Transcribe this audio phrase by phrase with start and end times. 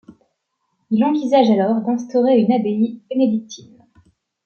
[0.89, 3.85] Il envisage alors d'instaurer une abbaye bénédictine.